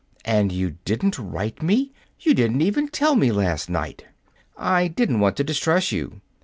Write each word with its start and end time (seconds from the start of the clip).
"And 0.25 0.51
you 0.51 0.77
didn't 0.83 1.19
write 1.19 1.61
me! 1.61 1.93
You 2.19 2.33
didn't 2.33 2.61
even 2.61 2.87
tell 2.87 3.15
me, 3.15 3.31
last 3.31 3.69
night!" 3.69 4.05
"I 4.57 4.87
didn't 4.87 5.19
want 5.19 5.35
to 5.37 5.43
distress 5.43 5.91
you. 5.91 6.21